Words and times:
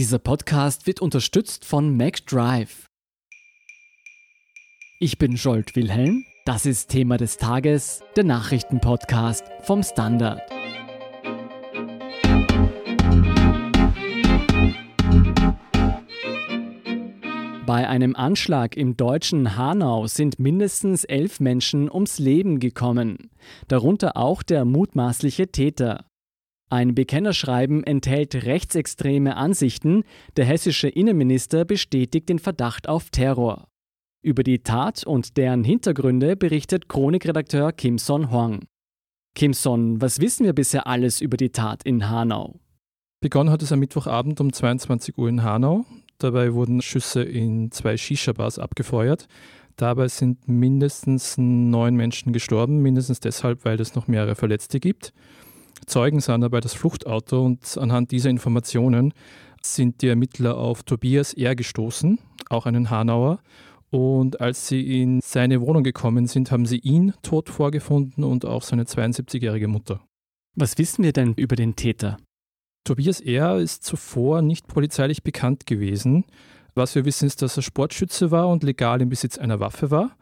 Dieser 0.00 0.18
Podcast 0.18 0.86
wird 0.86 1.00
unterstützt 1.00 1.66
von 1.66 1.94
MacDrive. 1.94 2.86
Ich 4.98 5.18
bin 5.18 5.36
Scholt 5.36 5.76
Wilhelm. 5.76 6.24
Das 6.46 6.64
ist 6.64 6.88
Thema 6.88 7.18
des 7.18 7.36
Tages, 7.36 8.00
der 8.16 8.24
Nachrichtenpodcast 8.24 9.44
vom 9.60 9.82
Standard. 9.82 10.40
Bei 17.66 17.86
einem 17.86 18.16
Anschlag 18.16 18.78
im 18.78 18.96
deutschen 18.96 19.58
Hanau 19.58 20.06
sind 20.06 20.38
mindestens 20.38 21.04
elf 21.04 21.40
Menschen 21.40 21.90
ums 21.90 22.18
Leben 22.18 22.58
gekommen, 22.58 23.30
darunter 23.68 24.16
auch 24.16 24.42
der 24.42 24.64
mutmaßliche 24.64 25.48
Täter. 25.48 26.09
Ein 26.72 26.94
Bekennerschreiben 26.94 27.82
enthält 27.82 28.32
rechtsextreme 28.46 29.36
Ansichten. 29.36 30.04
Der 30.36 30.44
hessische 30.44 30.88
Innenminister 30.88 31.64
bestätigt 31.64 32.28
den 32.28 32.38
Verdacht 32.38 32.88
auf 32.88 33.10
Terror. 33.10 33.66
Über 34.22 34.44
die 34.44 34.60
Tat 34.60 35.04
und 35.04 35.36
deren 35.36 35.64
Hintergründe 35.64 36.36
berichtet 36.36 36.88
Chronikredakteur 36.88 37.72
Kim 37.72 37.98
Son 37.98 38.30
Huang. 38.30 38.66
Kim 39.34 39.52
Son, 39.52 40.00
was 40.00 40.20
wissen 40.20 40.46
wir 40.46 40.52
bisher 40.52 40.86
alles 40.86 41.20
über 41.20 41.36
die 41.36 41.50
Tat 41.50 41.82
in 41.82 42.08
Hanau? 42.08 42.60
Begonnen 43.20 43.50
hat 43.50 43.62
es 43.62 43.72
am 43.72 43.80
Mittwochabend 43.80 44.40
um 44.40 44.52
22 44.52 45.18
Uhr 45.18 45.28
in 45.28 45.42
Hanau. 45.42 45.84
Dabei 46.18 46.54
wurden 46.54 46.82
Schüsse 46.82 47.22
in 47.22 47.72
zwei 47.72 47.96
Shisha-Bars 47.96 48.60
abgefeuert. 48.60 49.26
Dabei 49.74 50.06
sind 50.06 50.46
mindestens 50.46 51.36
neun 51.36 51.96
Menschen 51.96 52.32
gestorben, 52.32 52.80
mindestens 52.80 53.18
deshalb, 53.18 53.64
weil 53.64 53.80
es 53.80 53.96
noch 53.96 54.06
mehrere 54.06 54.36
Verletzte 54.36 54.78
gibt. 54.78 55.12
Zeugen 55.90 56.20
sahen 56.20 56.40
dabei 56.40 56.60
das 56.60 56.72
Fluchtauto 56.72 57.44
und 57.44 57.76
anhand 57.76 58.12
dieser 58.12 58.30
Informationen 58.30 59.12
sind 59.60 60.02
die 60.02 60.08
Ermittler 60.08 60.56
auf 60.56 60.84
Tobias 60.84 61.34
R. 61.34 61.56
gestoßen, 61.56 62.20
auch 62.48 62.64
einen 62.64 62.90
Hanauer. 62.90 63.40
Und 63.90 64.40
als 64.40 64.68
sie 64.68 65.02
in 65.02 65.20
seine 65.20 65.60
Wohnung 65.60 65.82
gekommen 65.82 66.28
sind, 66.28 66.52
haben 66.52 66.64
sie 66.64 66.78
ihn 66.78 67.12
tot 67.22 67.48
vorgefunden 67.48 68.22
und 68.22 68.44
auch 68.44 68.62
seine 68.62 68.84
72-jährige 68.84 69.66
Mutter. 69.66 70.00
Was 70.54 70.78
wissen 70.78 71.02
wir 71.02 71.12
denn 71.12 71.34
über 71.34 71.56
den 71.56 71.74
Täter? 71.74 72.18
Tobias 72.84 73.20
R. 73.20 73.58
ist 73.58 73.82
zuvor 73.82 74.42
nicht 74.42 74.68
polizeilich 74.68 75.24
bekannt 75.24 75.66
gewesen. 75.66 76.24
Was 76.76 76.94
wir 76.94 77.04
wissen, 77.04 77.26
ist, 77.26 77.42
dass 77.42 77.56
er 77.56 77.62
Sportschütze 77.62 78.30
war 78.30 78.48
und 78.48 78.62
legal 78.62 79.02
im 79.02 79.08
Besitz 79.08 79.38
einer 79.38 79.58
Waffe 79.58 79.90
war. 79.90 80.16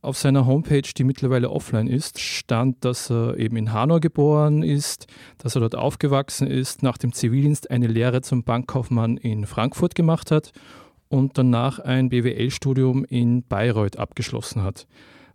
Auf 0.00 0.16
seiner 0.16 0.46
Homepage, 0.46 0.82
die 0.82 1.02
mittlerweile 1.02 1.50
offline 1.50 1.88
ist, 1.88 2.20
stand, 2.20 2.84
dass 2.84 3.10
er 3.10 3.36
eben 3.36 3.56
in 3.56 3.72
Hanau 3.72 3.98
geboren 3.98 4.62
ist, 4.62 5.06
dass 5.38 5.56
er 5.56 5.60
dort 5.60 5.74
aufgewachsen 5.74 6.46
ist, 6.46 6.82
nach 6.82 6.98
dem 6.98 7.12
Zivildienst 7.12 7.70
eine 7.70 7.88
Lehre 7.88 8.22
zum 8.22 8.44
Bankkaufmann 8.44 9.16
in 9.16 9.44
Frankfurt 9.44 9.96
gemacht 9.96 10.30
hat 10.30 10.52
und 11.08 11.36
danach 11.36 11.80
ein 11.80 12.10
BWL-Studium 12.10 13.04
in 13.04 13.42
Bayreuth 13.42 13.96
abgeschlossen 13.96 14.62
hat. 14.62 14.86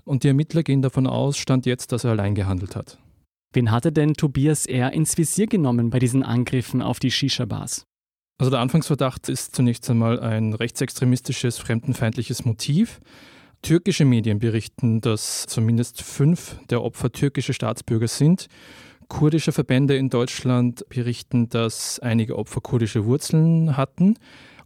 Und 0.06 0.23
die 0.23 0.30
Ermittler 0.30 0.64
gehen 0.64 0.81
davon 0.81 1.08
aus, 1.08 1.38
stand 1.38 1.66
jetzt, 1.66 1.91
dass 1.91 2.06
er 2.06 2.11
allein 2.11 2.36
gehandelt 2.36 2.75
hat. 2.75 3.00
Wen 3.53 3.69
hatte 3.69 3.91
denn 3.91 4.14
Tobias 4.14 4.66
R. 4.66 4.94
ins 4.94 5.17
Visier 5.17 5.47
genommen 5.47 5.89
bei 5.89 6.00
diesen 6.00 6.23
Angriffen 6.23 6.81
auf 6.81 7.00
die 7.00 7.11
Shisha-Bars? 7.11 7.86
Also 8.39 8.50
der 8.50 8.61
Anfangsverdacht 8.61 9.30
ist 9.30 9.56
zunächst 9.56 9.89
einmal 9.89 10.19
ein 10.19 10.53
rechtsextremistisches, 10.53 11.59
fremdenfeindliches 11.59 12.45
Motiv. 12.45 13.00
Türkische 13.64 14.03
Medien 14.03 14.39
berichten, 14.39 15.00
dass 15.00 15.45
zumindest 15.47 16.02
fünf 16.02 16.58
der 16.69 16.83
Opfer 16.83 17.14
türkische 17.14 17.53
Staatsbürger 17.53 18.09
sind. 18.09 18.47
Kurdische 19.08 19.53
Verbände 19.53 19.95
in 19.95 20.09
Deutschland 20.09 20.83
berichten, 20.89 21.47
dass 21.47 21.97
einige 22.00 22.38
Opfer 22.38 22.59
kurdische 22.59 23.06
Wurzeln 23.06 23.78
hatten. 23.78 24.16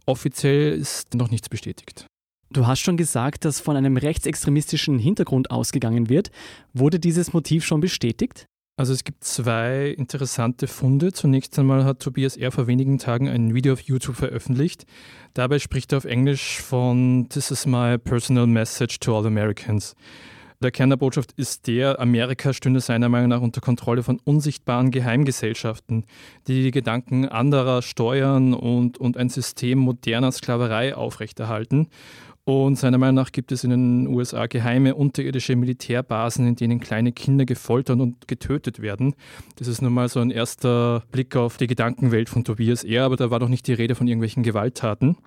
Offiziell 0.04 0.72
ist 0.72 1.14
noch 1.14 1.30
nichts 1.30 1.48
bestätigt. 1.48 2.06
Du 2.50 2.66
hast 2.66 2.80
schon 2.80 2.96
gesagt, 2.96 3.44
dass 3.44 3.60
von 3.60 3.76
einem 3.76 3.96
rechtsextremistischen 3.96 4.98
Hintergrund 4.98 5.52
ausgegangen 5.52 6.08
wird. 6.08 6.32
Wurde 6.72 6.98
dieses 6.98 7.32
Motiv 7.32 7.64
schon 7.64 7.80
bestätigt? 7.80 8.46
Also 8.78 8.92
es 8.92 9.02
gibt 9.02 9.24
zwei 9.24 9.88
interessante 9.88 10.68
Funde. 10.68 11.12
Zunächst 11.12 11.58
einmal 11.58 11.84
hat 11.84 11.98
Tobias 11.98 12.36
R. 12.36 12.52
vor 12.52 12.68
wenigen 12.68 12.98
Tagen 12.98 13.28
ein 13.28 13.52
Video 13.52 13.72
auf 13.72 13.80
YouTube 13.80 14.14
veröffentlicht. 14.14 14.86
Dabei 15.34 15.58
spricht 15.58 15.92
er 15.92 15.98
auf 15.98 16.04
Englisch 16.04 16.60
von 16.62 17.26
This 17.28 17.50
is 17.50 17.66
my 17.66 17.98
personal 17.98 18.46
message 18.46 19.00
to 19.00 19.18
all 19.18 19.26
Americans. 19.26 19.96
Der 20.60 20.70
Kern 20.70 20.90
der 20.90 20.96
Botschaft 20.96 21.32
ist 21.32 21.66
der, 21.66 21.98
Amerika 21.98 22.52
stünde 22.52 22.80
seiner 22.80 23.08
Meinung 23.08 23.30
nach 23.30 23.40
unter 23.40 23.60
Kontrolle 23.60 24.04
von 24.04 24.20
unsichtbaren 24.22 24.92
Geheimgesellschaften, 24.92 26.04
die 26.46 26.62
die 26.62 26.70
Gedanken 26.70 27.28
anderer 27.28 27.82
steuern 27.82 28.54
und, 28.54 28.98
und 28.98 29.16
ein 29.16 29.28
System 29.28 29.78
moderner 29.78 30.30
Sklaverei 30.30 30.94
aufrechterhalten. 30.94 31.88
Und 32.48 32.76
seiner 32.76 32.96
Meinung 32.96 33.16
nach 33.16 33.30
gibt 33.30 33.52
es 33.52 33.62
in 33.62 33.68
den 33.68 34.06
USA 34.06 34.46
geheime 34.46 34.94
unterirdische 34.94 35.54
Militärbasen, 35.54 36.48
in 36.48 36.56
denen 36.56 36.80
kleine 36.80 37.12
Kinder 37.12 37.44
gefoltert 37.44 38.00
und 38.00 38.26
getötet 38.26 38.80
werden. 38.80 39.14
Das 39.56 39.68
ist 39.68 39.82
nun 39.82 39.92
mal 39.92 40.08
so 40.08 40.20
ein 40.20 40.30
erster 40.30 41.02
Blick 41.12 41.36
auf 41.36 41.58
die 41.58 41.66
Gedankenwelt 41.66 42.30
von 42.30 42.44
Tobias 42.44 42.84
R., 42.84 43.04
aber 43.04 43.16
da 43.16 43.30
war 43.30 43.38
noch 43.38 43.50
nicht 43.50 43.66
die 43.66 43.74
Rede 43.74 43.94
von 43.94 44.08
irgendwelchen 44.08 44.42
Gewalttaten. 44.42 45.18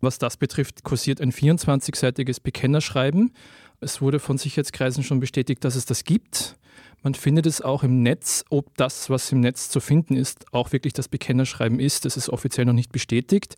Was 0.00 0.20
das 0.20 0.36
betrifft, 0.36 0.84
kursiert 0.84 1.20
ein 1.20 1.32
24-seitiges 1.32 2.40
Bekennerschreiben. 2.40 3.32
Es 3.80 4.00
wurde 4.00 4.20
von 4.20 4.38
Sicherheitskreisen 4.38 5.02
schon 5.02 5.18
bestätigt, 5.18 5.64
dass 5.64 5.74
es 5.74 5.84
das 5.84 6.04
gibt. 6.04 6.56
Man 7.02 7.14
findet 7.14 7.46
es 7.46 7.60
auch 7.60 7.82
im 7.82 8.04
Netz. 8.04 8.44
Ob 8.50 8.76
das, 8.76 9.10
was 9.10 9.32
im 9.32 9.40
Netz 9.40 9.68
zu 9.68 9.80
finden 9.80 10.14
ist, 10.14 10.46
auch 10.52 10.70
wirklich 10.70 10.92
das 10.92 11.08
Bekennerschreiben 11.08 11.80
ist, 11.80 12.04
das 12.04 12.16
ist 12.16 12.28
offiziell 12.28 12.66
noch 12.66 12.72
nicht 12.72 12.92
bestätigt. 12.92 13.56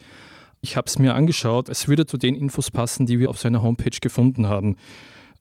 Ich 0.65 0.79
habe 0.79 0.87
es 0.87 0.99
mir 0.99 1.15
angeschaut. 1.15 1.69
Es 1.69 1.89
würde 1.89 2.07
zu 2.07 2.17
den 2.17 2.35
Infos 2.35 2.71
passen, 2.71 3.05
die 3.05 3.19
wir 3.19 3.29
auf 3.29 3.39
seiner 3.39 3.61
Homepage 3.61 3.99
gefunden 4.01 4.49
haben. 4.49 4.77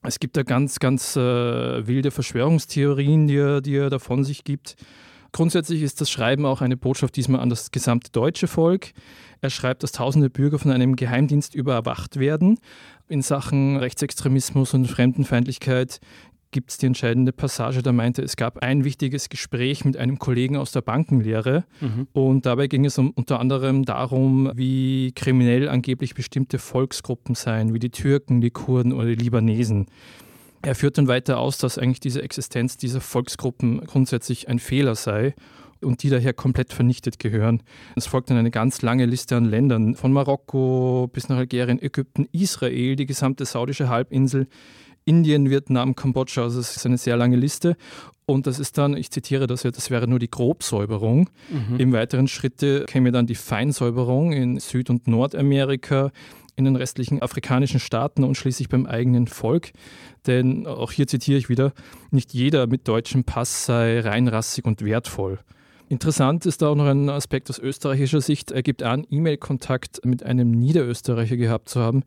Es 0.02 0.20
gibt 0.20 0.36
da 0.36 0.42
ganz, 0.42 0.80
ganz 0.80 1.16
äh, 1.16 1.86
wilde 1.86 2.10
Verschwörungstheorien, 2.10 3.26
die 3.26 3.36
er, 3.36 3.62
die 3.62 3.74
er 3.74 3.88
da 3.88 3.98
von 3.98 4.22
sich 4.22 4.44
gibt. 4.44 4.76
Grundsätzlich 5.32 5.80
ist 5.80 6.02
das 6.02 6.10
Schreiben 6.10 6.44
auch 6.44 6.60
eine 6.60 6.76
Botschaft 6.76 7.16
diesmal 7.16 7.40
an 7.40 7.48
das 7.48 7.70
gesamte 7.70 8.12
deutsche 8.12 8.48
Volk. 8.48 8.92
Er 9.40 9.48
schreibt, 9.48 9.82
dass 9.82 9.92
tausende 9.92 10.28
Bürger 10.28 10.58
von 10.58 10.70
einem 10.70 10.94
Geheimdienst 10.94 11.54
überwacht 11.54 12.18
werden. 12.18 12.58
In 13.08 13.22
Sachen 13.22 13.78
Rechtsextremismus 13.78 14.74
und 14.74 14.86
Fremdenfeindlichkeit 14.88 16.00
gibt 16.54 16.70
es 16.70 16.78
die 16.78 16.86
entscheidende 16.86 17.32
Passage, 17.32 17.82
da 17.82 17.90
meinte, 17.90 18.22
es 18.22 18.36
gab 18.36 18.58
ein 18.58 18.84
wichtiges 18.84 19.28
Gespräch 19.28 19.84
mit 19.84 19.96
einem 19.96 20.20
Kollegen 20.20 20.56
aus 20.56 20.70
der 20.70 20.82
Bankenlehre 20.82 21.64
mhm. 21.80 22.06
und 22.12 22.46
dabei 22.46 22.68
ging 22.68 22.84
es 22.84 22.96
um, 22.96 23.10
unter 23.10 23.40
anderem 23.40 23.84
darum, 23.84 24.52
wie 24.54 25.10
kriminell 25.16 25.68
angeblich 25.68 26.14
bestimmte 26.14 26.60
Volksgruppen 26.60 27.34
seien, 27.34 27.74
wie 27.74 27.80
die 27.80 27.90
Türken, 27.90 28.40
die 28.40 28.52
Kurden 28.52 28.92
oder 28.92 29.06
die 29.06 29.16
Libanesen. 29.16 29.86
Er 30.62 30.76
führt 30.76 30.96
dann 30.96 31.08
weiter 31.08 31.38
aus, 31.40 31.58
dass 31.58 31.76
eigentlich 31.76 31.98
diese 31.98 32.22
Existenz 32.22 32.76
dieser 32.76 33.00
Volksgruppen 33.00 33.80
grundsätzlich 33.84 34.48
ein 34.48 34.60
Fehler 34.60 34.94
sei 34.94 35.34
und 35.80 36.04
die 36.04 36.08
daher 36.08 36.34
komplett 36.34 36.72
vernichtet 36.72 37.18
gehören. 37.18 37.64
Es 37.96 38.06
folgt 38.06 38.30
dann 38.30 38.36
eine 38.36 38.52
ganz 38.52 38.80
lange 38.80 39.06
Liste 39.06 39.36
an 39.36 39.44
Ländern, 39.44 39.96
von 39.96 40.12
Marokko 40.12 41.10
bis 41.12 41.28
nach 41.28 41.36
Algerien, 41.36 41.82
Ägypten, 41.82 42.28
Israel, 42.30 42.94
die 42.94 43.06
gesamte 43.06 43.44
saudische 43.44 43.88
Halbinsel, 43.88 44.46
Indien, 45.04 45.50
Vietnam, 45.50 45.94
Kambodscha. 45.94 46.42
Also 46.42 46.60
es 46.60 46.76
ist 46.76 46.86
eine 46.86 46.98
sehr 46.98 47.16
lange 47.16 47.36
Liste. 47.36 47.76
Und 48.26 48.46
das 48.46 48.58
ist 48.58 48.78
dann, 48.78 48.96
ich 48.96 49.10
zitiere 49.10 49.46
das 49.46 49.64
ja, 49.64 49.70
das 49.70 49.90
wäre 49.90 50.08
nur 50.08 50.18
die 50.18 50.30
Grobsäuberung. 50.30 51.28
Mhm. 51.50 51.78
Im 51.78 51.92
weiteren 51.92 52.26
Schritte 52.26 52.84
käme 52.86 53.12
dann 53.12 53.26
die 53.26 53.34
Feinsäuberung 53.34 54.32
in 54.32 54.58
Süd- 54.58 54.88
und 54.88 55.06
Nordamerika, 55.06 56.10
in 56.56 56.64
den 56.64 56.76
restlichen 56.76 57.20
afrikanischen 57.20 57.80
Staaten 57.80 58.24
und 58.24 58.36
schließlich 58.36 58.68
beim 58.68 58.86
eigenen 58.86 59.26
Volk. 59.26 59.72
Denn 60.26 60.66
auch 60.66 60.92
hier 60.92 61.06
zitiere 61.06 61.38
ich 61.38 61.48
wieder, 61.48 61.72
nicht 62.10 62.32
jeder 62.32 62.66
mit 62.66 62.88
deutschem 62.88 63.24
Pass 63.24 63.66
sei 63.66 64.00
reinrassig 64.00 64.64
und 64.64 64.84
wertvoll. 64.84 65.40
Interessant 65.88 66.46
ist 66.46 66.62
da 66.62 66.68
auch 66.68 66.74
noch 66.74 66.86
ein 66.86 67.10
Aspekt 67.10 67.50
aus 67.50 67.58
österreichischer 67.58 68.20
Sicht. 68.20 68.50
Er 68.50 68.62
gibt 68.62 68.82
an, 68.82 69.06
E-Mail-Kontakt 69.10 70.00
mit 70.04 70.22
einem 70.22 70.50
Niederösterreicher 70.50 71.36
gehabt 71.36 71.68
zu 71.68 71.80
haben, 71.80 72.04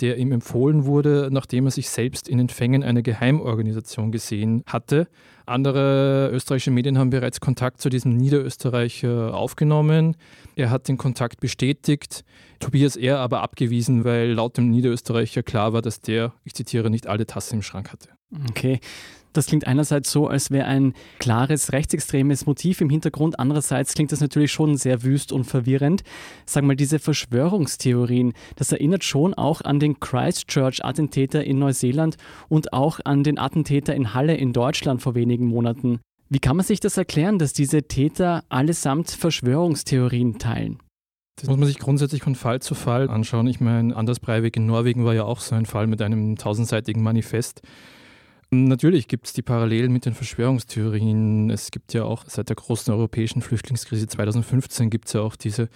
der 0.00 0.16
ihm 0.18 0.30
empfohlen 0.30 0.84
wurde, 0.84 1.28
nachdem 1.32 1.66
er 1.66 1.72
sich 1.72 1.88
selbst 1.88 2.28
in 2.28 2.38
den 2.38 2.48
Fängen 2.48 2.84
einer 2.84 3.02
Geheimorganisation 3.02 4.12
gesehen 4.12 4.62
hatte. 4.66 5.08
Andere 5.44 6.30
österreichische 6.32 6.70
Medien 6.70 6.98
haben 6.98 7.10
bereits 7.10 7.40
Kontakt 7.40 7.80
zu 7.80 7.88
diesem 7.88 8.16
Niederösterreicher 8.16 9.34
aufgenommen. 9.34 10.16
Er 10.54 10.70
hat 10.70 10.88
den 10.88 10.96
Kontakt 10.96 11.40
bestätigt, 11.40 12.24
Tobias 12.60 12.96
R. 12.96 13.18
aber 13.18 13.42
abgewiesen, 13.42 14.04
weil 14.04 14.32
laut 14.32 14.56
dem 14.56 14.70
Niederösterreicher 14.70 15.42
klar 15.42 15.72
war, 15.72 15.82
dass 15.82 16.00
der, 16.00 16.32
ich 16.44 16.54
zitiere, 16.54 16.90
nicht 16.90 17.06
alle 17.06 17.26
Tassen 17.26 17.56
im 17.56 17.62
Schrank 17.62 17.92
hatte. 17.92 18.10
Okay. 18.50 18.80
Das 19.36 19.46
klingt 19.46 19.66
einerseits 19.66 20.10
so, 20.10 20.28
als 20.28 20.50
wäre 20.50 20.66
ein 20.66 20.94
klares 21.18 21.72
rechtsextremes 21.72 22.46
Motiv 22.46 22.80
im 22.80 22.88
Hintergrund. 22.88 23.38
Andererseits 23.38 23.92
klingt 23.92 24.12
das 24.12 24.20
natürlich 24.20 24.50
schon 24.50 24.76
sehr 24.76 25.02
wüst 25.02 25.30
und 25.30 25.44
verwirrend. 25.44 26.04
Sag 26.46 26.64
mal, 26.64 26.74
diese 26.74 26.98
Verschwörungstheorien, 26.98 28.32
das 28.56 28.72
erinnert 28.72 29.04
schon 29.04 29.34
auch 29.34 29.60
an 29.60 29.78
den 29.78 30.00
Christchurch-Attentäter 30.00 31.44
in 31.44 31.58
Neuseeland 31.58 32.16
und 32.48 32.72
auch 32.72 33.00
an 33.04 33.24
den 33.24 33.38
Attentäter 33.38 33.94
in 33.94 34.14
Halle 34.14 34.36
in 34.36 34.54
Deutschland 34.54 35.02
vor 35.02 35.14
wenigen 35.14 35.46
Monaten. 35.46 36.00
Wie 36.30 36.38
kann 36.38 36.56
man 36.56 36.64
sich 36.64 36.80
das 36.80 36.96
erklären, 36.96 37.38
dass 37.38 37.52
diese 37.52 37.82
Täter 37.82 38.42
allesamt 38.48 39.10
Verschwörungstheorien 39.10 40.38
teilen? 40.38 40.78
Das 41.38 41.50
muss 41.50 41.58
man 41.58 41.68
sich 41.68 41.78
grundsätzlich 41.78 42.22
von 42.22 42.34
Fall 42.34 42.62
zu 42.62 42.74
Fall 42.74 43.10
anschauen. 43.10 43.46
Ich 43.46 43.60
meine, 43.60 43.94
Anders 43.94 44.18
Breivik 44.18 44.56
in 44.56 44.64
Norwegen 44.64 45.04
war 45.04 45.12
ja 45.12 45.24
auch 45.24 45.40
so 45.40 45.54
ein 45.54 45.66
Fall 45.66 45.86
mit 45.86 46.00
einem 46.00 46.36
tausendseitigen 46.36 47.02
Manifest. 47.02 47.60
Natürlich 48.50 49.08
gibt 49.08 49.26
es 49.26 49.32
die 49.32 49.42
Parallelen 49.42 49.92
mit 49.92 50.06
den 50.06 50.14
Verschwörungstheorien. 50.14 51.50
Es 51.50 51.72
gibt 51.72 51.92
ja 51.94 52.04
auch 52.04 52.24
seit 52.28 52.48
der 52.48 52.56
großen 52.56 52.94
europäischen 52.94 53.42
Flüchtlingskrise 53.42 54.06
2015 54.06 54.88
gibt 54.88 55.06
es 55.06 55.14
ja 55.14 55.20
auch 55.22 55.34
diese 55.34 55.68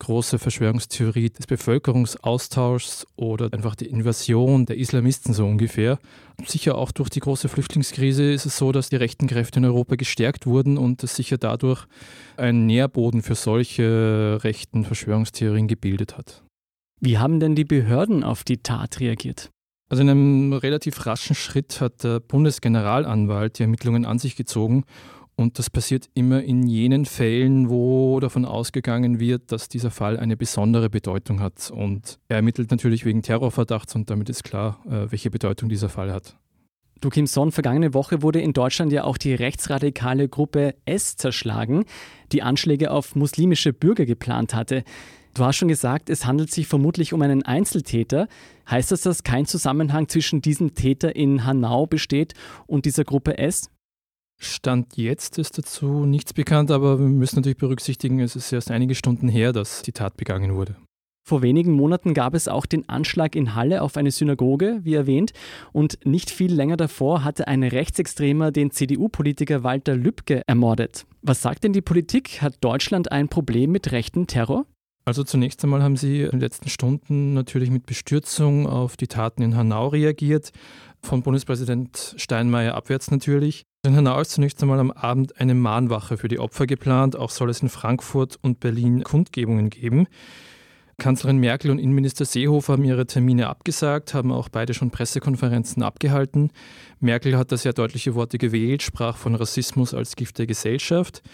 große 0.00 0.38
Verschwörungstheorie 0.38 1.30
des 1.30 1.46
Bevölkerungsaustauschs 1.46 3.06
oder 3.16 3.52
einfach 3.52 3.74
die 3.74 3.86
Invasion 3.86 4.66
der 4.66 4.76
Islamisten 4.76 5.32
so 5.32 5.46
ungefähr. 5.46 5.98
Sicher 6.44 6.76
auch 6.76 6.90
durch 6.90 7.10
die 7.10 7.20
große 7.20 7.48
Flüchtlingskrise 7.48 8.32
ist 8.32 8.46
es 8.46 8.56
so, 8.56 8.72
dass 8.72 8.90
die 8.90 8.96
rechten 8.96 9.26
Kräfte 9.26 9.60
in 9.60 9.64
Europa 9.64 9.96
gestärkt 9.96 10.46
wurden 10.46 10.78
und 10.78 11.02
es 11.04 11.16
sicher 11.16 11.38
dadurch 11.38 11.86
einen 12.36 12.66
Nährboden 12.66 13.22
für 13.22 13.34
solche 13.34 14.38
rechten 14.42 14.84
Verschwörungstheorien 14.84 15.68
gebildet 15.68 16.18
hat. 16.18 16.42
Wie 17.00 17.18
haben 17.18 17.40
denn 17.40 17.54
die 17.54 17.64
Behörden 17.64 18.24
auf 18.24 18.44
die 18.44 18.58
Tat 18.58 19.00
reagiert? 19.00 19.50
Also 19.90 20.02
in 20.04 20.08
einem 20.08 20.52
relativ 20.52 21.04
raschen 21.04 21.34
Schritt 21.34 21.80
hat 21.80 22.04
der 22.04 22.20
Bundesgeneralanwalt 22.20 23.58
die 23.58 23.64
Ermittlungen 23.64 24.06
an 24.06 24.20
sich 24.20 24.36
gezogen 24.36 24.84
und 25.34 25.58
das 25.58 25.68
passiert 25.68 26.08
immer 26.14 26.44
in 26.44 26.68
jenen 26.68 27.06
Fällen, 27.06 27.68
wo 27.70 28.20
davon 28.20 28.44
ausgegangen 28.44 29.18
wird, 29.18 29.50
dass 29.50 29.68
dieser 29.68 29.90
Fall 29.90 30.16
eine 30.16 30.36
besondere 30.36 30.90
Bedeutung 30.90 31.40
hat. 31.40 31.72
Und 31.74 32.20
er 32.28 32.36
ermittelt 32.36 32.70
natürlich 32.70 33.04
wegen 33.04 33.22
Terrorverdachts 33.22 33.96
und 33.96 34.10
damit 34.10 34.28
ist 34.28 34.44
klar, 34.44 34.80
äh, 34.86 35.10
welche 35.10 35.30
Bedeutung 35.30 35.68
dieser 35.68 35.88
Fall 35.88 36.12
hat. 36.12 36.36
Du 37.00 37.08
Kim 37.08 37.26
Son, 37.26 37.50
vergangene 37.50 37.92
Woche 37.92 38.22
wurde 38.22 38.40
in 38.40 38.52
Deutschland 38.52 38.92
ja 38.92 39.04
auch 39.04 39.16
die 39.16 39.34
rechtsradikale 39.34 40.28
Gruppe 40.28 40.74
S 40.84 41.16
zerschlagen, 41.16 41.84
die 42.30 42.42
Anschläge 42.42 42.92
auf 42.92 43.16
muslimische 43.16 43.72
Bürger 43.72 44.04
geplant 44.04 44.54
hatte. 44.54 44.84
Du 45.34 45.44
hast 45.44 45.56
schon 45.56 45.68
gesagt, 45.68 46.10
es 46.10 46.26
handelt 46.26 46.50
sich 46.50 46.66
vermutlich 46.66 47.12
um 47.12 47.22
einen 47.22 47.44
Einzeltäter. 47.44 48.26
Heißt 48.68 48.90
das, 48.90 49.02
dass 49.02 49.22
kein 49.22 49.46
Zusammenhang 49.46 50.08
zwischen 50.08 50.42
diesem 50.42 50.74
Täter 50.74 51.14
in 51.14 51.44
Hanau 51.44 51.86
besteht 51.86 52.34
und 52.66 52.84
dieser 52.84 53.04
Gruppe 53.04 53.38
S? 53.38 53.70
Stand 54.42 54.96
jetzt 54.96 55.38
ist 55.38 55.58
dazu 55.58 56.06
nichts 56.06 56.32
bekannt, 56.32 56.70
aber 56.70 56.98
wir 56.98 57.06
müssen 57.06 57.36
natürlich 57.36 57.58
berücksichtigen, 57.58 58.20
es 58.20 58.36
ist 58.36 58.52
erst 58.52 58.70
einige 58.70 58.94
Stunden 58.94 59.28
her, 59.28 59.52
dass 59.52 59.82
die 59.82 59.92
Tat 59.92 60.16
begangen 60.16 60.54
wurde. 60.54 60.76
Vor 61.28 61.42
wenigen 61.42 61.72
Monaten 61.72 62.14
gab 62.14 62.34
es 62.34 62.48
auch 62.48 62.66
den 62.66 62.88
Anschlag 62.88 63.36
in 63.36 63.54
Halle 63.54 63.82
auf 63.82 63.96
eine 63.96 64.10
Synagoge, 64.10 64.80
wie 64.82 64.94
erwähnt, 64.94 65.32
und 65.72 66.04
nicht 66.04 66.30
viel 66.30 66.52
länger 66.52 66.76
davor 66.76 67.22
hatte 67.22 67.46
ein 67.46 67.62
Rechtsextremer 67.62 68.50
den 68.50 68.70
CDU-Politiker 68.70 69.62
Walter 69.62 69.94
Lübcke 69.94 70.42
ermordet. 70.48 71.06
Was 71.22 71.42
sagt 71.42 71.62
denn 71.62 71.72
die 71.72 71.82
Politik? 71.82 72.40
Hat 72.42 72.56
Deutschland 72.62 73.12
ein 73.12 73.28
Problem 73.28 73.70
mit 73.70 73.92
rechten 73.92 74.26
Terror? 74.26 74.66
Also 75.10 75.24
zunächst 75.24 75.64
einmal 75.64 75.82
haben 75.82 75.96
Sie 75.96 76.20
in 76.20 76.30
den 76.30 76.38
letzten 76.38 76.68
Stunden 76.68 77.34
natürlich 77.34 77.68
mit 77.68 77.84
Bestürzung 77.84 78.68
auf 78.68 78.96
die 78.96 79.08
Taten 79.08 79.42
in 79.42 79.56
Hanau 79.56 79.88
reagiert, 79.88 80.52
von 81.02 81.22
Bundespräsident 81.22 82.14
Steinmeier 82.16 82.76
abwärts 82.76 83.10
natürlich. 83.10 83.64
In 83.84 83.96
Hanau 83.96 84.20
ist 84.20 84.30
zunächst 84.30 84.62
einmal 84.62 84.78
am 84.78 84.92
Abend 84.92 85.40
eine 85.40 85.56
Mahnwache 85.56 86.16
für 86.16 86.28
die 86.28 86.38
Opfer 86.38 86.68
geplant, 86.68 87.16
auch 87.16 87.30
soll 87.30 87.50
es 87.50 87.60
in 87.60 87.68
Frankfurt 87.68 88.38
und 88.40 88.60
Berlin 88.60 89.02
Kundgebungen 89.02 89.68
geben. 89.68 90.06
Kanzlerin 90.96 91.38
Merkel 91.38 91.72
und 91.72 91.80
Innenminister 91.80 92.24
Seehofer 92.24 92.74
haben 92.74 92.84
ihre 92.84 93.04
Termine 93.04 93.48
abgesagt, 93.48 94.14
haben 94.14 94.30
auch 94.30 94.48
beide 94.48 94.74
schon 94.74 94.92
Pressekonferenzen 94.92 95.82
abgehalten. 95.82 96.52
Merkel 97.00 97.36
hat 97.36 97.50
da 97.50 97.56
sehr 97.56 97.72
deutliche 97.72 98.14
Worte 98.14 98.38
gewählt, 98.38 98.84
sprach 98.84 99.16
von 99.16 99.34
Rassismus 99.34 99.92
als 99.92 100.14
Gift 100.14 100.38
der 100.38 100.46
Gesellschaft. 100.46 101.24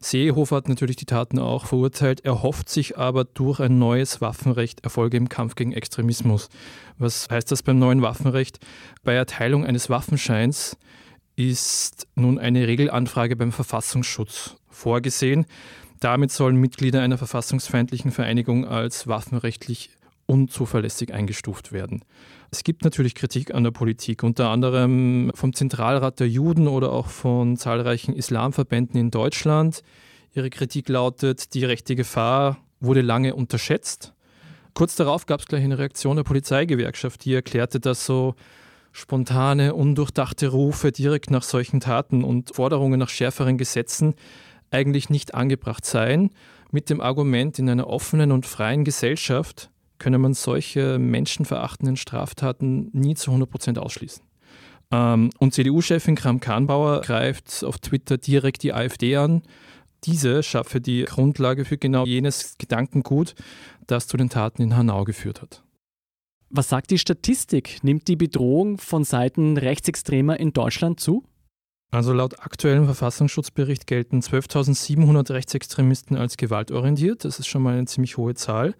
Seehofer 0.00 0.56
hat 0.56 0.68
natürlich 0.68 0.96
die 0.96 1.06
Taten 1.06 1.38
auch 1.38 1.66
verurteilt, 1.66 2.24
er 2.24 2.42
hofft 2.42 2.70
sich 2.70 2.96
aber 2.96 3.24
durch 3.24 3.60
ein 3.60 3.78
neues 3.78 4.20
Waffenrecht 4.22 4.80
Erfolge 4.82 5.18
im 5.18 5.28
Kampf 5.28 5.54
gegen 5.54 5.72
Extremismus. 5.72 6.48
Was 6.96 7.28
heißt 7.30 7.52
das 7.52 7.62
beim 7.62 7.78
neuen 7.78 8.00
Waffenrecht? 8.00 8.58
Bei 9.02 9.12
Erteilung 9.12 9.66
eines 9.66 9.90
Waffenscheins 9.90 10.78
ist 11.36 12.06
nun 12.14 12.38
eine 12.38 12.66
Regelanfrage 12.66 13.36
beim 13.36 13.52
Verfassungsschutz 13.52 14.56
vorgesehen. 14.70 15.44
Damit 16.00 16.32
sollen 16.32 16.56
Mitglieder 16.56 17.02
einer 17.02 17.18
verfassungsfeindlichen 17.18 18.10
Vereinigung 18.10 18.66
als 18.66 19.06
waffenrechtlich 19.06 19.90
unzuverlässig 20.24 21.12
eingestuft 21.12 21.72
werden. 21.72 22.04
Es 22.52 22.64
gibt 22.64 22.82
natürlich 22.82 23.14
Kritik 23.14 23.54
an 23.54 23.62
der 23.62 23.70
Politik, 23.70 24.24
unter 24.24 24.48
anderem 24.48 25.30
vom 25.34 25.52
Zentralrat 25.52 26.18
der 26.18 26.28
Juden 26.28 26.66
oder 26.66 26.92
auch 26.92 27.06
von 27.06 27.56
zahlreichen 27.56 28.12
Islamverbänden 28.12 28.98
in 28.98 29.10
Deutschland. 29.12 29.82
Ihre 30.34 30.50
Kritik 30.50 30.88
lautet, 30.88 31.54
die 31.54 31.64
rechte 31.64 31.94
Gefahr 31.94 32.58
wurde 32.80 33.02
lange 33.02 33.36
unterschätzt. 33.36 34.14
Kurz 34.74 34.96
darauf 34.96 35.26
gab 35.26 35.40
es 35.40 35.46
gleich 35.46 35.62
eine 35.62 35.78
Reaktion 35.78 36.16
der 36.16 36.24
Polizeigewerkschaft, 36.24 37.24
die 37.24 37.34
erklärte, 37.34 37.78
dass 37.78 38.04
so 38.04 38.34
spontane, 38.92 39.74
undurchdachte 39.74 40.48
Rufe 40.48 40.90
direkt 40.90 41.30
nach 41.30 41.44
solchen 41.44 41.78
Taten 41.78 42.24
und 42.24 42.54
Forderungen 42.54 42.98
nach 42.98 43.08
schärferen 43.08 43.58
Gesetzen 43.58 44.14
eigentlich 44.72 45.08
nicht 45.08 45.34
angebracht 45.34 45.84
seien, 45.84 46.30
mit 46.72 46.90
dem 46.90 47.00
Argument, 47.00 47.58
in 47.58 47.68
einer 47.68 47.86
offenen 47.86 48.32
und 48.32 48.46
freien 48.46 48.84
Gesellschaft 48.84 49.70
könne 50.00 50.18
man 50.18 50.34
solche 50.34 50.98
menschenverachtenden 50.98 51.96
Straftaten 51.96 52.90
nie 52.92 53.14
zu 53.14 53.30
100 53.30 53.48
Prozent 53.48 53.78
ausschließen. 53.78 54.24
Ähm, 54.90 55.30
und 55.38 55.54
CDU-Chefin 55.54 56.16
Kram-Karrenbauer 56.16 57.02
greift 57.02 57.62
auf 57.64 57.78
Twitter 57.78 58.18
direkt 58.18 58.64
die 58.64 58.72
AfD 58.72 59.16
an. 59.16 59.42
Diese 60.04 60.42
schaffe 60.42 60.80
die 60.80 61.04
Grundlage 61.04 61.64
für 61.64 61.78
genau 61.78 62.06
jenes 62.06 62.56
Gedankengut, 62.58 63.34
das 63.86 64.08
zu 64.08 64.16
den 64.16 64.30
Taten 64.30 64.62
in 64.62 64.76
Hanau 64.76 65.04
geführt 65.04 65.42
hat. 65.42 65.62
Was 66.48 66.68
sagt 66.68 66.90
die 66.90 66.98
Statistik? 66.98 67.78
Nimmt 67.84 68.08
die 68.08 68.16
Bedrohung 68.16 68.78
von 68.78 69.04
Seiten 69.04 69.56
Rechtsextremer 69.56 70.40
in 70.40 70.52
Deutschland 70.52 70.98
zu? 70.98 71.22
Also 71.92 72.12
laut 72.12 72.40
aktuellem 72.40 72.86
Verfassungsschutzbericht 72.86 73.86
gelten 73.86 74.20
12.700 74.20 75.32
Rechtsextremisten 75.32 76.16
als 76.16 76.36
gewaltorientiert. 76.36 77.24
Das 77.24 77.38
ist 77.38 77.46
schon 77.46 77.62
mal 77.62 77.74
eine 77.74 77.86
ziemlich 77.86 78.16
hohe 78.16 78.34
Zahl. 78.34 78.74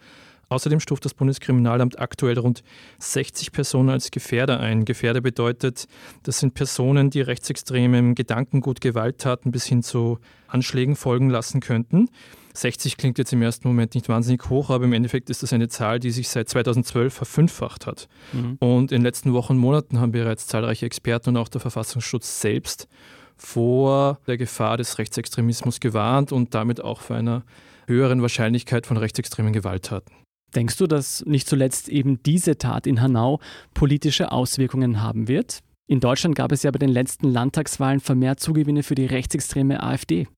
Außerdem 0.51 0.81
stuft 0.81 1.05
das 1.05 1.15
Bundeskriminalamt 1.15 2.01
aktuell 2.01 2.37
rund 2.39 2.65
60 2.99 3.53
Personen 3.53 3.89
als 3.89 4.11
Gefährder 4.11 4.59
ein. 4.59 4.85
Gefährder 4.85 5.21
bedeutet, 5.21 5.87
das 6.25 6.41
sind 6.41 6.55
Personen, 6.55 7.09
die 7.09 7.21
rechtsextremen 7.21 8.17
Gedankengut 8.17 8.81
Gewalttaten 8.81 9.53
bis 9.53 9.65
hin 9.65 9.85
zu 9.85 10.19
Anschlägen 10.49 10.97
folgen 10.97 11.31
lassen 11.31 11.61
könnten. 11.61 12.09
60 12.55 12.97
klingt 12.97 13.19
jetzt 13.19 13.33
im 13.33 13.43
ersten 13.43 13.69
Moment 13.69 13.95
nicht 13.95 14.09
wahnsinnig 14.09 14.51
hoch, 14.51 14.71
aber 14.71 14.87
im 14.87 14.93
Endeffekt 14.93 15.31
ist 15.31 15.45
das 15.45 15.53
eine 15.53 15.69
Zahl, 15.69 16.01
die 16.01 16.11
sich 16.11 16.29
seit 16.29 16.49
2012 16.49 17.15
verfünffacht 17.15 17.87
hat. 17.87 18.09
Mhm. 18.33 18.57
Und 18.59 18.91
in 18.91 18.99
den 18.99 19.03
letzten 19.03 19.33
Wochen 19.33 19.53
und 19.53 19.59
Monaten 19.61 20.01
haben 20.01 20.11
bereits 20.11 20.49
zahlreiche 20.49 20.85
Experten 20.85 21.31
und 21.31 21.37
auch 21.37 21.49
der 21.49 21.61
Verfassungsschutz 21.61 22.41
selbst 22.41 22.89
vor 23.37 24.19
der 24.27 24.37
Gefahr 24.37 24.77
des 24.77 24.99
Rechtsextremismus 24.99 25.79
gewarnt 25.79 26.33
und 26.33 26.55
damit 26.55 26.83
auch 26.83 27.01
vor 27.01 27.15
einer 27.15 27.45
höheren 27.87 28.21
Wahrscheinlichkeit 28.21 28.85
von 28.85 28.97
rechtsextremen 28.97 29.53
Gewalttaten. 29.53 30.13
Denkst 30.55 30.77
du, 30.79 30.87
dass 30.87 31.25
nicht 31.27 31.49
zuletzt 31.49 31.89
eben 31.89 32.23
diese 32.23 32.59
Tat 32.59 32.87
in 32.87 33.01
Hanau 33.01 33.41
politische 33.75 34.33
Auswirkungen 34.33 35.03
haben 35.03 35.29
wird? 35.29 35.61
In 35.87 36.01
Deutschland 36.01 36.37
gab 36.37 36.53
es 36.53 36.63
ja 36.63 36.71
bei 36.71 36.79
den 36.79 36.91
letzten 36.91 37.29
Landtagswahlen 37.31 38.01
vermehrt 38.01 38.41
Zugewinne 38.41 38.83
für 38.83 38.95
die 38.95 39.07
rechtsextreme 39.07 39.83
AfD. 39.83 40.29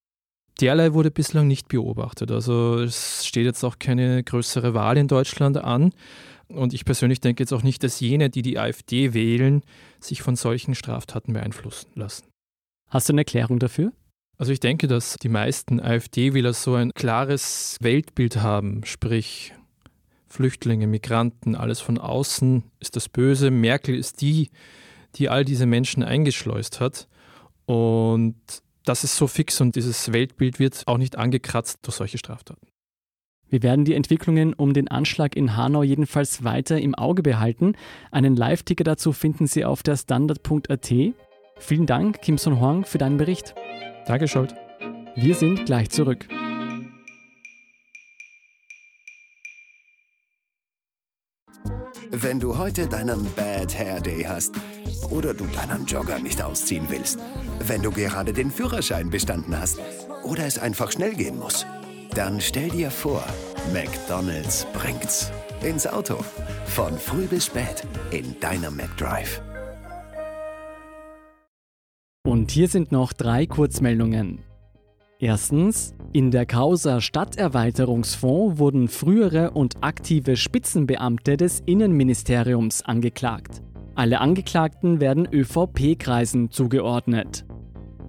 Derlei 0.61 0.92
wurde 0.92 1.11
bislang 1.11 1.49
nicht 1.49 1.69
beobachtet. 1.69 2.31
Also 2.31 2.78
es 2.78 3.26
steht 3.26 3.45
jetzt 3.45 3.64
auch 3.64 3.78
keine 3.78 4.23
größere 4.23 4.75
Wahl 4.75 4.97
in 4.97 5.09
Deutschland 5.09 5.59
an. 5.59 5.92
Und 6.49 6.75
ich 6.75 6.85
persönlich 6.85 7.21
denke 7.21 7.42
jetzt 7.42 7.52
auch 7.52 7.62
nicht, 7.62 7.83
dass 7.83 8.00
jene, 8.00 8.28
die 8.28 8.42
die 8.42 8.59
AfD 8.59 9.14
wählen, 9.14 9.62
sich 10.00 10.23
von 10.23 10.37
solchen 10.37 10.75
Straftaten 10.75 11.33
beeinflussen 11.33 11.90
lassen. 11.95 12.26
Hast 12.90 13.09
du 13.09 13.14
eine 13.14 13.23
Erklärung 13.23 13.59
dafür? 13.59 13.92
Also 14.38 14.52
ich 14.52 14.61
denke, 14.61 14.87
dass 14.87 15.16
die 15.16 15.28
meisten 15.28 15.81
AfD-Wähler 15.81 16.52
so 16.52 16.75
ein 16.75 16.92
klares 16.95 17.78
Weltbild 17.81 18.37
haben, 18.37 18.85
sprich 18.85 19.54
Flüchtlinge, 20.33 20.87
Migranten, 20.87 21.55
alles 21.55 21.81
von 21.81 21.99
außen 21.99 22.62
ist 22.81 22.97
das 22.97 23.11
Böse. 23.11 23.51
Merkel 23.51 23.95
ist 23.95 24.23
die, 24.23 24.49
die 25.17 25.29
all 25.29 25.45
diese 25.45 25.67
Menschen 25.67 26.03
eingeschleust 26.03 26.81
hat. 26.81 27.07
Und 27.67 28.37
das 28.87 29.05
ist 29.05 29.17
so 29.17 29.27
fix 29.27 29.61
und 29.61 29.77
dieses 29.77 30.11
Weltbild 30.15 30.59
wird 30.59 30.85
auch 30.87 30.97
nicht 30.97 31.17
angekratzt 31.17 31.81
durch 31.83 31.97
solche 31.97 32.17
Straftaten. 32.17 32.67
Wir 33.51 33.62
werden 33.62 33.85
die 33.85 33.93
Entwicklungen 33.93 34.55
um 34.55 34.73
den 34.73 34.89
Anschlag 34.89 35.37
in 35.37 35.55
Hanau 35.55 35.83
jedenfalls 35.83 36.43
weiter 36.43 36.81
im 36.81 36.95
Auge 36.95 37.23
behalten. 37.23 37.75
Einen 38.11 38.35
Live-Ticker 38.35 38.85
dazu 38.85 39.12
finden 39.12 39.47
Sie 39.47 39.67
auf 39.67 39.83
der 39.83 39.99
Standard.at. 39.99 40.95
Vielen 41.59 41.87
Dank, 41.87 42.23
Kim 42.23 42.39
Son 42.39 42.59
Huang, 42.59 42.87
für 42.87 42.97
deinen 42.97 43.19
Bericht. 43.19 43.55
Danke, 44.07 44.29
Scholt. 44.29 44.55
Wir 45.15 45.35
sind 45.35 45.67
gleich 45.67 45.91
zurück. 45.91 46.27
Wenn 52.14 52.38
du 52.38 52.59
heute 52.59 52.87
deinen 52.88 53.25
Bad 53.33 53.78
Hair 53.78 54.02
Day 54.02 54.25
hast 54.25 54.54
oder 55.09 55.33
du 55.33 55.47
deinen 55.47 55.87
Jogger 55.87 56.19
nicht 56.19 56.42
ausziehen 56.42 56.85
willst, 56.90 57.19
wenn 57.66 57.81
du 57.81 57.90
gerade 57.90 58.35
den 58.35 58.50
Führerschein 58.50 59.09
bestanden 59.09 59.59
hast 59.59 59.81
oder 60.23 60.45
es 60.45 60.59
einfach 60.59 60.92
schnell 60.92 61.14
gehen 61.14 61.38
muss, 61.38 61.64
dann 62.14 62.38
stell 62.42 62.69
dir 62.69 62.90
vor, 62.90 63.25
McDonald's 63.73 64.66
bringt's. 64.75 65.33
Ins 65.62 65.87
Auto. 65.87 66.19
Von 66.66 66.99
früh 66.99 67.25
bis 67.25 67.47
spät. 67.47 67.83
In 68.11 68.38
deiner 68.40 68.71
McDrive. 68.71 69.40
Und 72.26 72.50
hier 72.50 72.69
sind 72.69 72.92
noch 72.92 73.14
drei 73.14 73.47
Kurzmeldungen. 73.47 74.40
Erstens, 75.23 75.95
in 76.12 76.33
der 76.33 76.47
Causa 76.47 77.00
Stadterweiterungsfonds 77.00 78.59
wurden 78.59 78.88
frühere 78.88 79.52
und 79.52 79.76
aktive 79.81 80.35
Spitzenbeamte 80.35 81.37
des 81.37 81.62
Innenministeriums 81.64 82.83
angeklagt. 82.83 83.62
Alle 83.95 84.21
Angeklagten 84.21 84.99
werden 84.99 85.29
ÖVP-Kreisen 85.33 86.50
zugeordnet. 86.50 87.45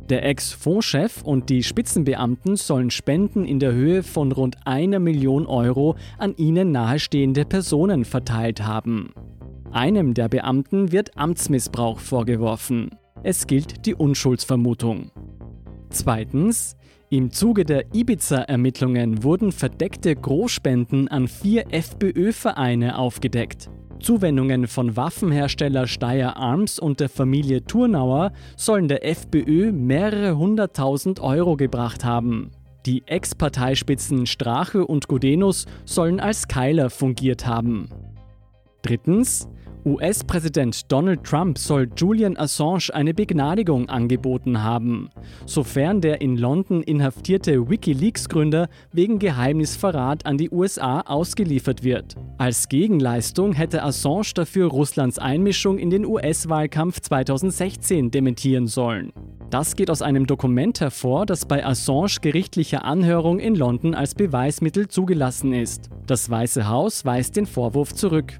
Der 0.10 0.26
Ex-Fondschef 0.26 1.22
und 1.22 1.52
die 1.52 1.62
Spitzenbeamten 1.62 2.56
sollen 2.56 2.90
Spenden 2.90 3.46
in 3.46 3.60
der 3.60 3.74
Höhe 3.74 4.02
von 4.02 4.32
rund 4.32 4.66
einer 4.66 4.98
Million 4.98 5.46
Euro 5.46 5.96
an 6.18 6.34
ihnen 6.36 6.72
nahestehende 6.72 7.46
Personen 7.46 8.06
verteilt 8.06 8.66
haben. 8.66 9.14
Einem 9.72 10.16
der 10.16 10.30
Beamten 10.30 10.92
wird 10.92 11.16
Amtsmissbrauch 11.16 12.00
vorgeworfen. 12.00 12.90
Es 13.22 13.46
gilt 13.46 13.86
die 13.86 13.94
Unschuldsvermutung. 13.94 15.12
Zweitens, 15.92 16.76
im 17.18 17.30
Zuge 17.30 17.64
der 17.64 17.94
Ibiza-Ermittlungen 17.94 19.24
wurden 19.24 19.52
verdeckte 19.52 20.16
Großspenden 20.16 21.08
an 21.10 21.28
vier 21.28 21.72
FPÖ-Vereine 21.72 22.98
aufgedeckt. 22.98 23.70
Zuwendungen 24.00 24.66
von 24.66 24.98
Waffenhersteller 24.98 25.86
Steyr 25.86 26.36
Arms 26.38 26.80
und 26.80 27.00
der 27.00 27.10
Familie 27.10 27.64
Turnauer 27.66 28.32
sollen 28.58 28.88
der 28.88 29.06
FPÖ 29.06 29.72
mehrere 29.72 30.38
hunderttausend 30.38 31.20
Euro 31.20 31.56
gebracht 31.56 32.04
haben. 32.04 32.50
Die 32.88 33.04
Ex-Parteispitzen 33.06 34.26
Strache 34.26 34.84
und 34.84 35.08
Gudenus 35.08 35.68
sollen 35.86 36.20
als 36.20 36.48
Keiler 36.48 36.90
fungiert 36.90 37.46
haben. 37.46 37.90
Drittens, 38.82 39.48
US-Präsident 39.86 40.92
Donald 40.92 41.24
Trump 41.24 41.58
soll 41.58 41.90
Julian 41.96 42.38
Assange 42.38 42.90
eine 42.94 43.14
Begnadigung 43.14 43.90
angeboten 43.90 44.64
haben, 44.64 45.10
sofern 45.46 46.00
der 46.00 46.22
in 46.22 46.38
London 46.38 46.84
inhaftierte 46.84 47.70
Wikileaks-Gründer 47.70 48.70
wegen 48.92 49.20
Geheimnisverrat 49.20 50.26
an 50.26 50.38
die 50.38 50.50
USA 50.50 51.02
ausgeliefert 51.02 51.84
wird. 51.84 52.16
Als 52.38 52.70
Gegenleistung 52.70 53.54
hätte 53.54 53.84
Assange 53.84 54.32
dafür 54.36 54.68
Russlands 54.70 55.20
Einmischung 55.20 55.78
in 55.78 55.90
den 55.90 56.06
US-Wahlkampf 56.06 57.02
2016 57.02 58.10
dementieren 58.10 58.68
sollen. 58.68 59.12
Das 59.50 59.76
geht 59.76 59.92
aus 59.92 60.02
einem 60.02 60.26
Dokument 60.26 60.80
hervor, 60.80 61.26
das 61.26 61.46
bei 61.46 61.64
Assange 61.66 62.18
gerichtlicher 62.22 62.86
Anhörung 62.86 63.40
in 63.40 63.54
London 63.54 63.94
als 63.94 64.16
Beweismittel 64.16 64.88
zugelassen 64.88 65.54
ist. 65.54 65.90
Das 66.08 66.30
Weiße 66.30 66.68
Haus 66.70 67.06
weist 67.06 67.36
den 67.36 67.46
Vorwurf 67.46 67.94
zurück. 67.94 68.40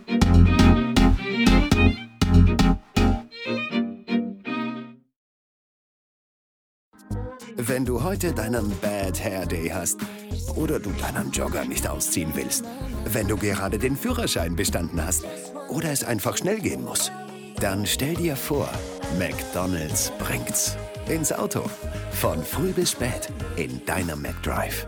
Wenn 7.57 7.85
du 7.85 8.03
heute 8.03 8.33
deinen 8.33 8.69
Bad 8.79 9.23
Hair 9.23 9.45
Day 9.45 9.69
hast 9.69 9.99
oder 10.55 10.79
du 10.79 10.89
deinen 10.91 11.31
Jogger 11.31 11.65
nicht 11.65 11.87
ausziehen 11.87 12.31
willst, 12.33 12.65
wenn 13.05 13.27
du 13.27 13.37
gerade 13.37 13.77
den 13.77 13.95
Führerschein 13.95 14.55
bestanden 14.55 15.03
hast 15.03 15.25
oder 15.69 15.91
es 15.91 16.03
einfach 16.03 16.37
schnell 16.37 16.59
gehen 16.59 16.83
muss, 16.83 17.11
dann 17.59 17.85
stell 17.85 18.15
dir 18.15 18.35
vor, 18.35 18.69
McDonald's 19.19 20.11
bringt's. 20.19 20.77
Ins 21.07 21.33
Auto. 21.33 21.63
Von 22.11 22.43
früh 22.43 22.71
bis 22.71 22.91
spät 22.91 23.29
in 23.57 23.83
deiner 23.85 24.15
McDrive. 24.15 24.87